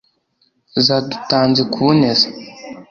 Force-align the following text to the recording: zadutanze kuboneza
zadutanze 0.85 1.61
kuboneza 1.73 2.27